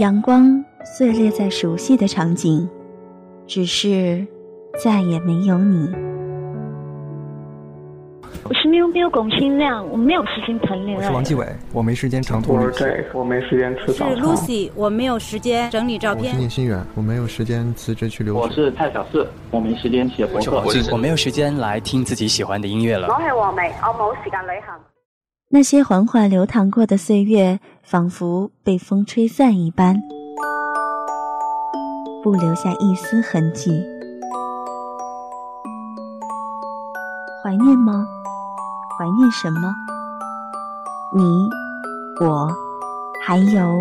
[0.00, 2.66] 阳光碎裂在熟悉的场景，
[3.46, 4.26] 只是
[4.82, 5.92] 再也没有你。
[8.44, 11.04] 我是喵喵龚新亮，我没有时间谈恋爱。
[11.04, 12.88] 我是王继伟，我没时间长途旅行。
[13.12, 16.32] 我没时间吃早是 Lucy，我没有时间整理照片。
[16.32, 18.40] 我是聂心远，我没有时间辞职去留学。
[18.40, 20.62] 我是蔡小四，我没时间写博客。
[20.90, 23.06] 我没有时间来听自己喜欢的音乐了。
[23.08, 24.74] 我系王梅，我冇时间旅行。
[25.52, 30.00] 那些缓缓流淌过的岁月，仿佛被风吹散一般，
[32.22, 33.82] 不留下一丝痕迹。
[37.42, 38.06] 怀念吗？
[38.96, 39.74] 怀念什么？
[41.16, 41.24] 你、
[42.24, 42.48] 我，
[43.26, 43.76] 还有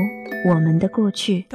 [0.50, 1.46] 我们的过去。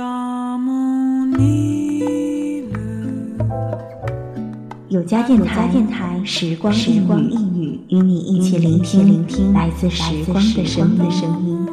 [4.94, 10.88] 有家电台，电台时光时光一语，与你一起聆听聆听来自时光的声
[11.44, 11.66] 音。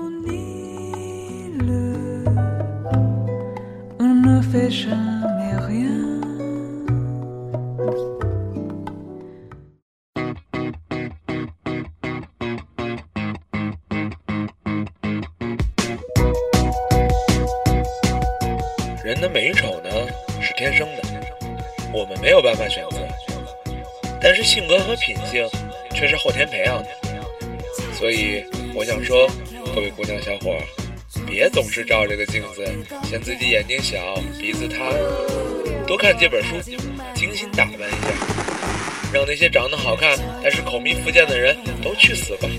[4.51, 5.10] 人
[28.01, 29.29] 所以我想说，
[29.75, 30.57] 各位姑娘小伙，
[31.27, 32.65] 别总是照这个镜子，
[33.07, 34.89] 嫌自己眼睛小、鼻子塌，
[35.85, 36.55] 多看几本书，
[37.13, 38.07] 精心打扮一下，
[39.13, 42.49] 让那些长得好看但是口蜜腹剑的人都去死吧！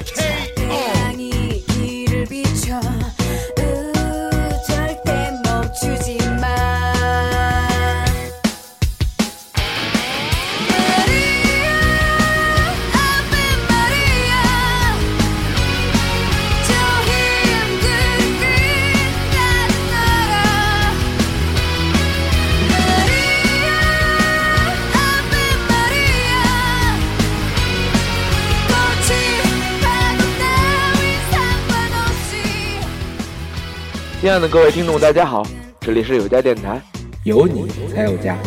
[34.22, 35.44] 亲爱的各位听众，大家好，
[35.80, 36.80] 这里是有家电台，
[37.24, 38.38] 有你才有家。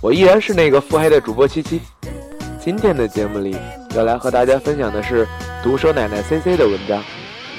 [0.00, 1.80] 我依然是那个腹黑的主播七七。
[2.60, 3.56] 今天的节目里，
[3.96, 5.26] 要来和大家分享的是
[5.60, 7.02] 毒舌奶奶 C C 的文章。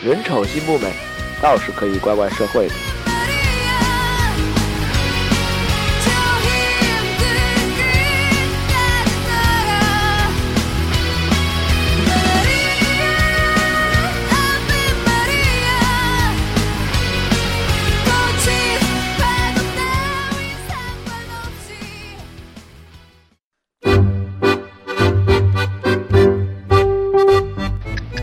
[0.02, 0.94] 人丑心不美，
[1.42, 2.74] 倒是可以怪怪社会的。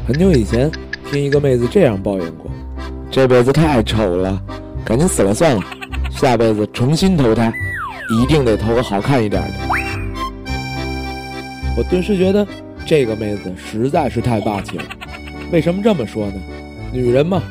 [0.06, 0.70] 很久以前，
[1.10, 2.48] 听一个妹子这样抱怨过
[3.10, 4.40] ：“这辈子太丑了，
[4.84, 5.60] 赶紧死了算了，
[6.12, 7.52] 下辈子重新投胎，
[8.08, 9.54] 一定得投个好看一点的。”
[11.76, 12.46] 我顿时觉得
[12.86, 14.84] 这个妹子实在是太霸气了。
[15.50, 16.34] 为什么这么说呢？
[16.92, 17.42] 女人嘛，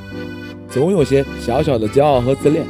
[0.70, 2.64] 总有些小小的骄傲和自恋。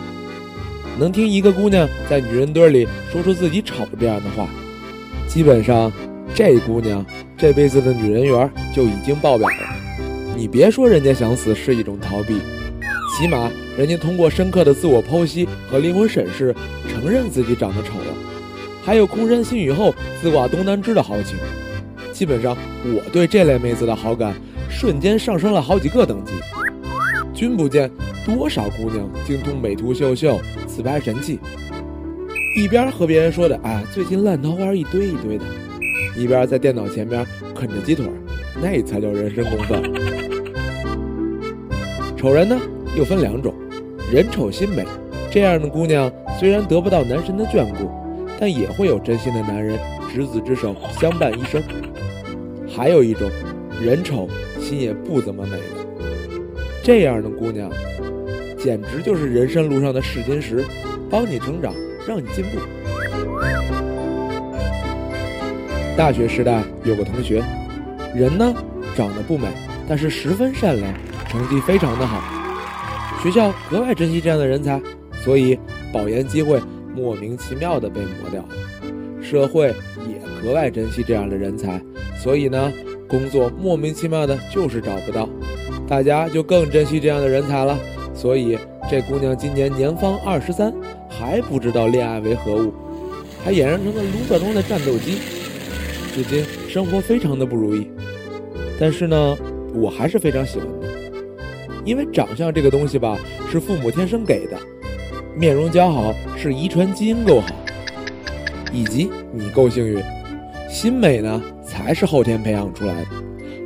[0.98, 4.48] 能听一个姑娘在女人堆里说出自己丑这样的话，
[5.28, 5.94] 基本上
[6.34, 7.06] 这姑娘
[7.38, 9.75] 这辈子的女人缘就已经爆表了。
[10.36, 12.40] 你别说人家想死是一种逃避，
[13.18, 16.54] 起码人家通过深刻的自我剖析和灵魂审视，
[16.90, 18.14] 承认自己长得丑了，
[18.84, 21.38] 还有空山新雨后自挂东南枝的豪情。
[22.12, 24.36] 基本上，我对这类妹子的好感
[24.70, 26.34] 瞬间上升了好几个等级。
[27.34, 27.90] 君不见
[28.26, 31.40] 多少姑娘精通美图秀秀、自拍神器，
[32.58, 35.46] 一边和别人说的“哎，最近烂桃花一堆一堆的”，
[36.18, 38.06] 一边在电脑前面啃着鸡腿，
[38.62, 40.25] 那才叫人生公愤。
[42.26, 42.60] 丑人呢，
[42.98, 43.54] 又分两种，
[44.12, 44.84] 人丑心美。
[45.30, 47.88] 这样的姑娘虽然得不到男神的眷顾，
[48.40, 49.78] 但也会有真心的男人
[50.12, 51.62] 执子之手相伴一生。
[52.68, 53.30] 还有一种，
[53.80, 54.28] 人丑
[54.60, 56.42] 心也不怎么美的，
[56.82, 57.70] 这样的姑娘，
[58.58, 60.66] 简直就是人生路上的试金石，
[61.12, 61.76] 帮你成长，
[62.08, 62.58] 让你进步。
[65.96, 67.44] 大学时代有个同学，
[68.16, 68.52] 人呢
[68.96, 69.48] 长得不美，
[69.88, 70.94] 但是十分善良。
[71.28, 72.22] 成绩非常的好，
[73.22, 74.82] 学校格外珍惜这样的人才，
[75.22, 75.60] 所以
[75.92, 76.62] 保研机会
[76.96, 78.46] 莫名其妙的被磨掉。
[79.22, 79.74] 社会
[80.08, 81.82] 也格外珍惜这样的人才，
[82.18, 82.72] 所以呢，
[83.06, 85.28] 工作莫名其妙的就是找不到。
[85.90, 87.78] 大家就更珍惜这样的人才了，
[88.14, 88.58] 所以
[88.90, 90.74] 这姑娘今年年方二十三，
[91.10, 92.74] 还不知道恋爱为何物，
[93.44, 95.18] 还俨然成了炉子中的战斗机，
[96.14, 97.92] 至今生活非常的不如意。
[98.80, 99.38] 但是呢，
[99.76, 100.88] 我还是非常喜欢的。
[101.84, 103.18] 因为长相这个东西吧，
[103.52, 104.58] 是父母天生给的，
[105.36, 107.48] 面容姣好是遗传基因够好，
[108.72, 110.04] 以及你够幸运。
[110.68, 113.08] 心美呢，才是后天培养出来的。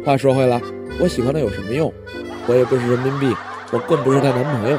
[0.05, 0.61] 话说回来，
[0.99, 1.91] 我喜欢他有什么用？
[2.47, 3.33] 我也不是人民币，
[3.71, 4.77] 我更不是她男朋友。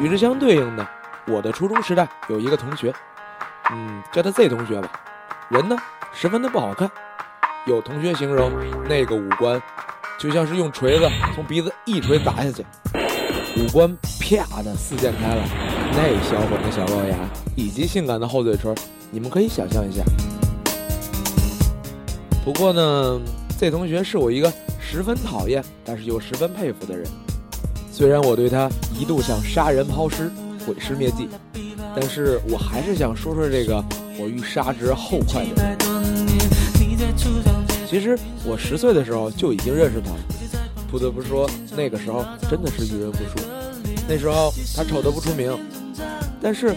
[0.00, 0.88] 与之相对应的，
[1.26, 2.94] 我的初中时代有一个同学，
[3.72, 4.88] 嗯，叫他 Z 同学吧。
[5.48, 5.76] 人呢，
[6.12, 6.88] 十分的不好看。
[7.66, 8.52] 有同学形容
[8.88, 9.60] 那个五官，
[10.18, 12.64] 就像是用锤子从鼻子一锤砸下去，
[13.56, 15.42] 五官啪的四溅开了。
[15.90, 17.16] 那销魂的小龅牙
[17.56, 18.74] 以及性感的厚嘴唇，
[19.10, 20.02] 你们可以想象一下。
[22.44, 23.20] 不过呢
[23.58, 24.50] ，Z 同学是我一个
[24.80, 27.06] 十分讨厌，但是又十分佩服的人。
[27.98, 30.30] 虽然我对他一度想杀人抛尸、
[30.64, 31.28] 毁尸灭迹，
[31.96, 33.84] 但是我还是想说说这个
[34.16, 35.76] 我欲杀之后快的人。
[37.88, 40.18] 其实我十岁的时候就已经认识他了，
[40.88, 43.44] 不得不说那个时候真的是遇人不淑。
[44.08, 45.58] 那时候他丑得不出名，
[46.40, 46.76] 但是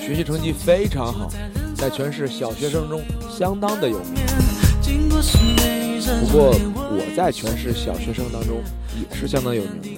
[0.00, 1.30] 学习成绩非常好，
[1.76, 4.24] 在全市小学生中相当的有名。
[6.18, 8.62] 不过我在全市小学生当中
[8.98, 9.91] 也是相当有名。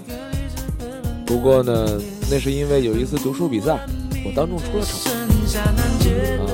[1.35, 2.01] 不过呢，
[2.31, 3.77] 那是因为有一次读书比赛，
[4.25, 5.11] 我当众出了丑。
[5.11, 6.47] 啊，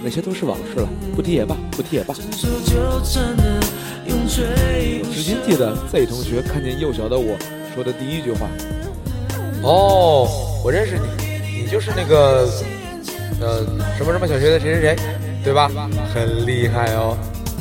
[0.00, 2.14] 那些都是往事了，不提也罢，不提也罢。
[2.14, 2.20] 我
[5.12, 7.36] 至今记得 Z 同学看见幼小的我
[7.74, 8.46] 说的第一句话
[9.64, 10.28] ：“哦，
[10.64, 12.48] 我认识你，你就是那个，
[13.40, 13.66] 呃，
[13.98, 14.96] 什么什么小学的谁谁谁，
[15.42, 15.68] 对吧？
[16.14, 17.18] 很厉害哦。”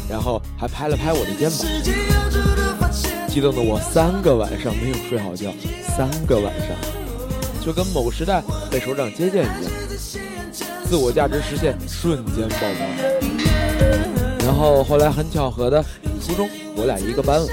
[0.07, 1.59] 然后还拍了拍我的肩膀，
[3.31, 5.53] 激动的我三个晚上没有睡好觉。
[5.95, 6.67] 三个晚上，
[7.65, 9.71] 就跟某时代被首长接见一样，
[10.83, 14.45] 自我价值实现瞬间爆发。
[14.45, 15.81] 然后后来很巧合的，
[16.21, 17.47] 初中我俩一个班了，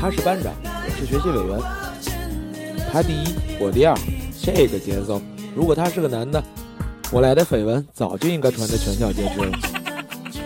[0.00, 1.60] 他是班长，我是学习委员，
[2.92, 3.96] 他第一，我第二，
[4.42, 5.22] 这个节奏，
[5.54, 6.42] 如果他是个男的，
[7.12, 9.69] 我俩的绯闻早就应该传得全校皆知了。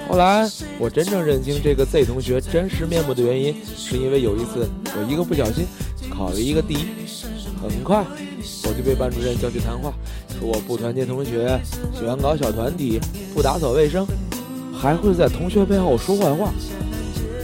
[0.09, 0.49] 后来
[0.79, 5.65] 我真正认清这个 Z 同学真实面目的原因，是因为有一次我一个不小心
[6.11, 6.87] 考了一个第一。
[7.63, 8.05] 很快，
[8.65, 9.91] 我就被班主任叫去谈话，
[10.39, 11.59] 说我不团结同学，
[11.99, 13.01] 喜欢搞小团体，
[13.35, 14.07] 不打扫卫生，
[14.79, 16.53] 还会在同学背后说坏话。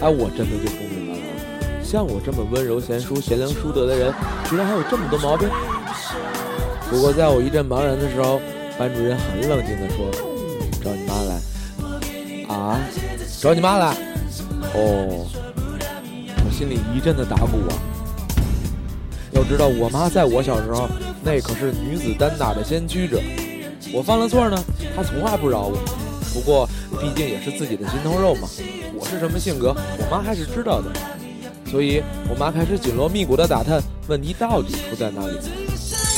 [0.02, 4.12] 哎，我真的就不明白了，像我这么温柔贤淑、贤良淑德的人，
[4.48, 5.48] 居然还有这么多毛病。
[6.90, 8.38] 不过在我一阵茫然的时候，
[8.78, 10.10] 班主任很冷静地说：“。”
[12.60, 12.80] 啊？
[13.40, 13.94] 找你妈来？
[14.74, 15.26] 哦，
[16.44, 17.72] 我心里一阵的打鼓啊。
[19.32, 20.88] 要知道，我妈在我小时候，
[21.22, 23.20] 那可是女子单打的先驱者。
[23.92, 24.56] 我犯了错呢，
[24.94, 25.78] 她从来不饶我。
[26.32, 26.68] 不过，
[27.00, 28.48] 毕竟也是自己的心头肉嘛。
[28.94, 30.90] 我是什么性格，我妈还是知道的。
[31.68, 35.38] 所以我妈开始紧锣密鼓地打探问题到底出在哪里。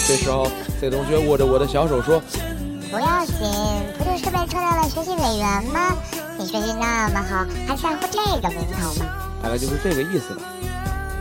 [0.08, 0.46] 这时候
[0.80, 2.20] ，C 同学握着我的小手说
[2.90, 3.36] ：“不要紧，
[3.98, 5.94] 不就是被抽到了学习委员吗？
[6.42, 9.06] 你学习那么好，还在乎这个名头吗？”
[9.40, 10.42] 大概就是这个意思吧。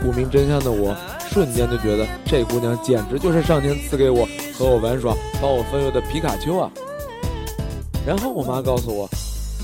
[0.02, 0.96] 不明真相的我。
[1.30, 6.70] 瞬间就觉得这姑娘简直就是上天赐给我和我玩耍、帮我分忧的皮卡丘啊！
[8.06, 9.08] 然后我妈告诉我，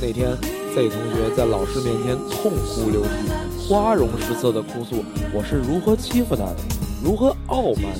[0.00, 0.30] 那天
[0.74, 6.56] Z 同学在老师面前痛哭流涕、花容失色的哭诉我是如何欺负她的，
[7.04, 7.92] 如何傲慢，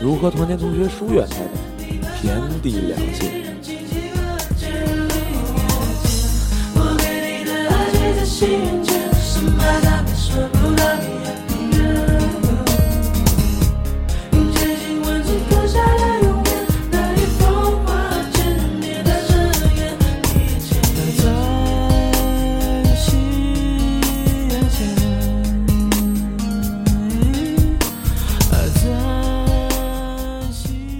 [0.00, 1.50] 如何团结同学疏远她的，
[2.20, 3.49] 天地良心。
[8.40, 8.64] 心愿，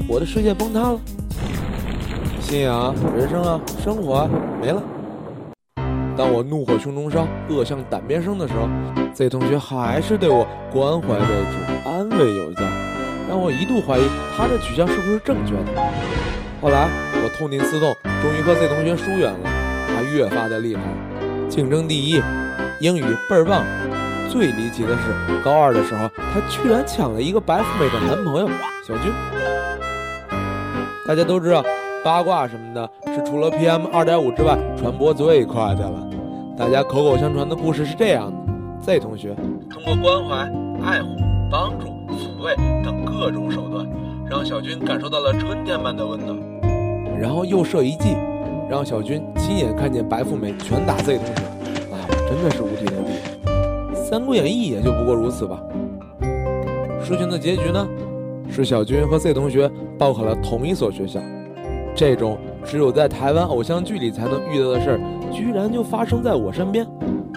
[0.07, 1.01] 我的世界崩塌了，
[2.43, 4.29] 信仰、人生啊，生活啊，
[4.61, 5.00] 没了。
[6.21, 8.69] 当我怒火胸中烧、恶向胆边生的时候
[9.15, 12.61] ，Z 同学还是对我关怀备至、安慰有加，
[13.27, 14.03] 让我一度怀疑
[14.37, 15.83] 他的取向是不是正确的。
[16.61, 16.91] 后来
[17.25, 19.49] 我痛定思痛，终于和 Z 同学疏远了。
[19.89, 20.83] 他越发的厉害，
[21.49, 22.23] 竞争第一，
[22.81, 23.65] 英语倍儿棒。
[24.29, 28.51] 最离奇的是，高二的时候，他居然抢了一个白富美的男朋友
[28.87, 29.11] 小军。
[31.07, 31.65] 大家都知道，
[32.03, 36.09] 八卦什么的是除了 PM 二点五之外传播最快的了。
[36.57, 39.35] 大家口口相传的故事是这样的：Z 同学
[39.69, 40.37] 通过关怀、
[40.83, 41.09] 爱护、
[41.51, 43.87] 帮助、抚慰等各种手段，
[44.29, 46.39] 让小军感受到了春天般的温暖。
[47.19, 48.17] 然后又设一计，
[48.69, 51.33] 让小军亲眼看见白富美拳打 Z 同学，
[51.93, 53.11] 啊，真的是五体投地。
[53.95, 55.61] 《三国演义》也就不过如此吧。
[57.03, 57.87] 事情的结局呢，
[58.51, 61.21] 是小军和 Z 同学报考了同一所学校。
[62.01, 66.83] 这种只有在台湾偶像剧里才能遇到的事儿，居然就发生在我身边，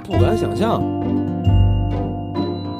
[0.06, 0.82] 不敢想象。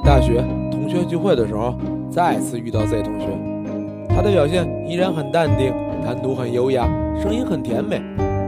[0.02, 1.76] 大学同学聚会的时候，
[2.10, 3.28] 再次遇到 Z 同学，
[4.08, 5.74] 他的表现依然很淡定，
[6.06, 6.88] 谈吐很优雅，
[7.22, 8.02] 声音很甜美，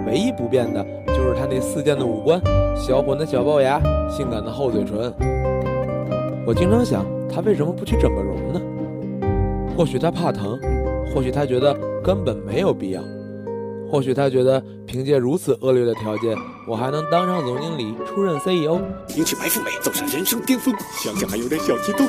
[0.07, 2.41] 唯一不变的就是他那四溅的五官，
[2.73, 5.13] 销魂的小龅牙，性感的厚嘴唇。
[6.47, 8.61] 我经常想，他为什么不去整个容呢？
[9.75, 10.57] 或许他怕疼，
[11.13, 13.01] 或许他觉得根本没有必要。
[13.95, 16.37] 或许他觉得凭借如此恶劣的条件，
[16.67, 18.81] 我还能当上总经理，出任 CEO，
[19.15, 22.05] 迎娶白富美，走上人生巅峰，想想还有点小激动。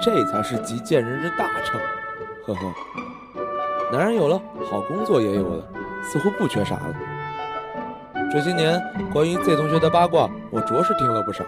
[0.00, 1.78] 这才是集见人之大成。
[2.46, 2.74] 呵呵，
[3.92, 5.68] 男人有了，好工作也有了，
[6.02, 6.94] 似乎不缺啥了。
[8.32, 11.44] 这些年关于 Z 同学的八卦，我着实听了不少，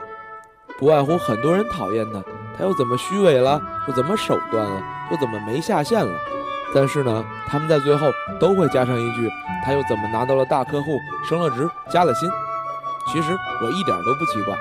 [0.79, 2.23] 不外乎很多人讨厌他，
[2.55, 6.13] 他又怎么虚伪了，又怎么手段了，又怎么没下线了。
[6.75, 8.09] 但是呢，他们在最后
[8.39, 9.29] 都会加上一句
[9.65, 10.99] ：“他又怎么拿到了大客户，
[11.29, 12.29] 升了职，加了薪？”
[13.11, 13.33] 其实
[13.63, 14.55] 我一点都不奇怪。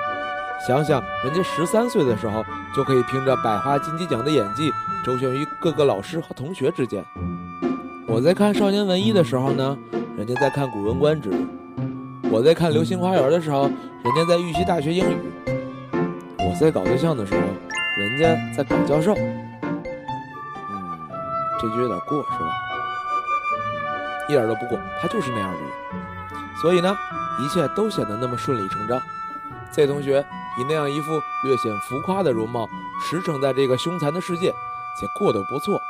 [0.66, 4.72] 想想人家十三岁的时候就可以凭着百花金鸡奖的演技
[5.04, 7.04] 周旋于各个老师和同学之间。
[8.06, 9.76] 我在看少年文艺的时候呢，
[10.16, 11.30] 人家在看《古文观止》；
[12.30, 15.16] 我在看《流星花园》的时候，人家在预习大学英语；
[16.38, 17.40] 我在搞对象的时候，
[17.98, 19.14] 人家在搞教授。
[21.60, 22.50] 这句有点过，是吧？
[24.28, 25.70] 一点都不过，他就是那样的人，
[26.60, 26.96] 所以呢，
[27.40, 29.00] 一切都显得那么顺理成章。
[29.70, 30.24] Z 同学
[30.58, 32.68] 以那样一副略显浮夸的容貌，
[33.02, 34.50] 驰骋在这个凶残的世界，
[35.00, 35.80] 且过得不错。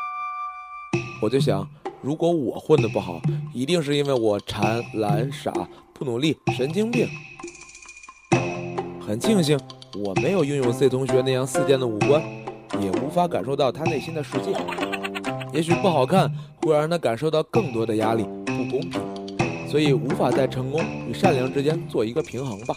[1.20, 1.68] 我就想，
[2.00, 3.20] 如果我混得不好，
[3.52, 5.52] 一定是因为我馋、懒、傻、
[5.92, 7.08] 不努力、神经病。
[9.04, 9.58] 很庆幸，
[9.96, 12.22] 我没有拥有 Z 同学那样四件的五官，
[12.80, 14.52] 也无法感受到他内心的世界。
[15.52, 16.30] 也许不好看
[16.62, 19.00] 会让他感受到更多的压力，不公平，
[19.66, 22.76] 所以无法在成功与善良之间做一个平衡吧。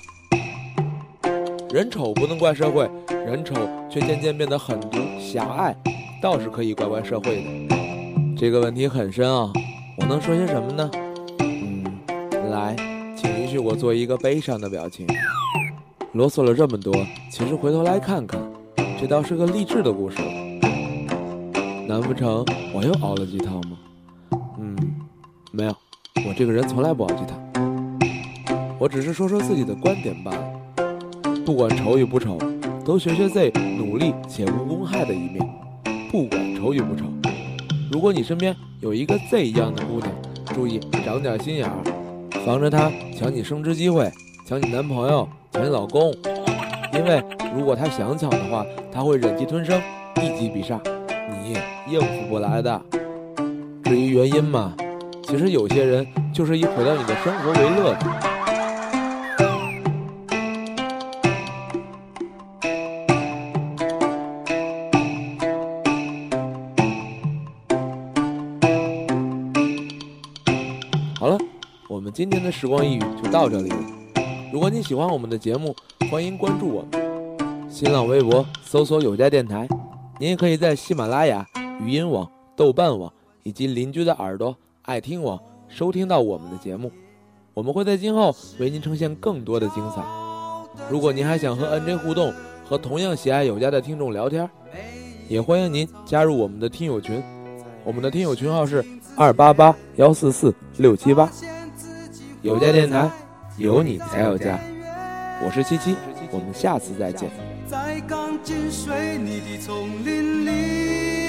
[1.70, 3.56] 人丑不能怪社会，人丑
[3.90, 5.75] 却渐渐变得狠毒狭隘，
[6.22, 7.75] 倒是可以怪怪社会的。
[8.38, 9.51] 这个问题很深啊，
[9.98, 10.92] 我能说些什么呢？
[11.40, 11.84] 嗯，
[12.50, 12.75] 来，
[13.16, 15.08] 请允许我做一个悲伤的表情。
[16.13, 16.94] 啰嗦了这么多，
[17.32, 18.42] 其实回头来看看，
[19.00, 20.18] 这倒是个励志的故事。
[21.92, 23.78] 难不成我又熬了鸡汤吗？
[24.58, 24.78] 嗯，
[25.52, 25.76] 没有，
[26.26, 28.00] 我这个人从来不熬鸡汤。
[28.80, 30.54] 我只是说说自己的观点罢了。
[31.46, 32.38] 不管丑与不丑，
[32.86, 35.46] 都学学 Z 努力且无公害的一面。
[36.10, 37.04] 不管丑与不丑，
[37.92, 40.10] 如果你身边有一个 Z 一样的姑娘，
[40.56, 41.76] 注意长点心眼儿，
[42.46, 44.10] 防着她抢你升职机会，
[44.48, 46.14] 抢你男朋友，抢你老公。
[46.94, 47.22] 因为
[47.54, 49.78] 如果她想抢的话，她会忍气吞声，
[50.24, 50.80] 一击必杀。
[51.88, 52.82] 应付不来的。
[53.84, 54.74] 至于原因嘛，
[55.24, 58.06] 其实有些人就是以毁掉你的生活为乐的。
[71.20, 71.38] 好了，
[71.88, 73.78] 我们今天的时光一语就到这里了。
[74.52, 75.76] 如果你喜欢我们的节目，
[76.10, 79.68] 欢迎关注我们，新浪微博搜索有家电台。
[80.20, 81.48] 您也可以在喜马拉雅、
[81.82, 83.12] 语音网、豆瓣网
[83.42, 86.92] 以及邻居的耳朵、爱听网收听到我们的节目。
[87.56, 90.04] 我们会在今后为您呈现更多的精彩。
[90.92, 92.32] 如果您还想和 NJ 互动，
[92.64, 94.48] 和同样喜爱有家的听众聊天，
[95.28, 97.22] 也欢迎您加入我们的听友群。
[97.84, 98.86] 我们的听友群号是
[99.16, 101.32] 二八八幺四四六七八。
[102.44, 103.10] 有家电台，
[103.58, 104.60] 有你才有家。
[105.44, 105.96] 我是七七，
[106.32, 107.32] 我们下次再见。
[107.66, 111.21] 在刚进水泥的丛林里，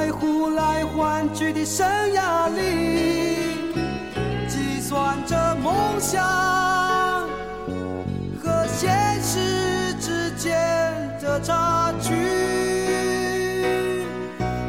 [0.00, 3.68] 在呼来唤去的生涯里，
[4.48, 6.24] 计算着梦想
[8.42, 10.56] 和现实之间
[11.20, 12.14] 的差距。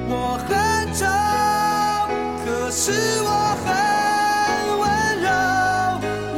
[0.10, 0.50] 我很
[0.94, 1.06] 丑，
[2.44, 2.92] 可是
[3.24, 3.32] 我
[3.64, 3.72] 很
[4.82, 4.84] 温
[5.24, 5.30] 柔，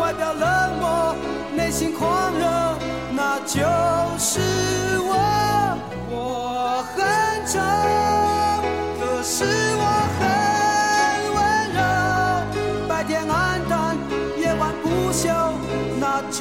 [0.03, 0.45] 外表冷
[0.79, 1.15] 漠，
[1.55, 2.45] 内心狂热。
[3.15, 3.57] 那就
[4.19, 4.39] 是
[4.99, 5.15] 我，
[6.11, 7.01] 我很
[7.47, 7.57] 丑，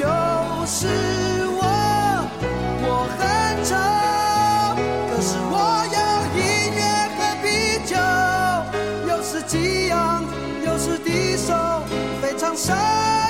[0.02, 0.09] 就
[0.66, 0.88] 是
[1.47, 1.62] 我，
[2.82, 3.23] 我很
[3.64, 3.71] 丑，
[5.09, 5.54] 可是我
[5.94, 5.99] 有
[6.37, 6.42] 音
[6.75, 6.82] 乐
[7.16, 7.47] 和啤
[7.87, 7.94] 酒，
[9.09, 10.25] 有时激昂，
[10.66, 11.54] 有时低首，
[12.21, 13.22] 非常瘦。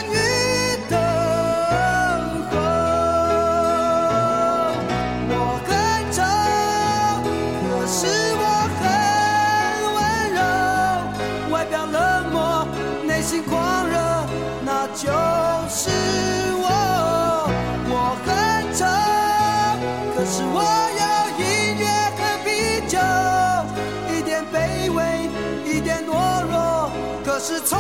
[27.43, 27.77] 是从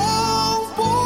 [0.74, 1.01] 不。